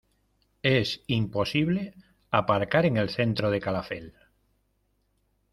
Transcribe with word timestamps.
Es 0.63 1.03
imposible 1.05 1.93
aparcar 2.31 2.87
en 2.87 2.97
el 2.97 3.11
centro 3.11 3.51
de 3.51 3.59
Calafell. 3.61 4.13